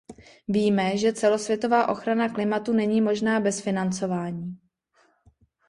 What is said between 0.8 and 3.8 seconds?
že celosvětová ochrana klimatu není možná bez